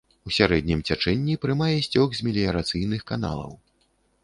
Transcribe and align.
У 0.29 0.31
сярэднім 0.37 0.79
цячэнні 0.89 1.35
прымае 1.43 1.75
сцёк 1.89 2.09
з 2.19 2.25
меліярацыйных 2.31 3.01
каналаў. 3.15 3.57